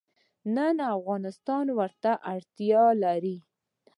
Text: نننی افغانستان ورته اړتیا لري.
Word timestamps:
نننی 0.55 0.85
افغانستان 0.97 1.65
ورته 1.79 2.11
اړتیا 2.33 2.85
لري. 3.03 3.37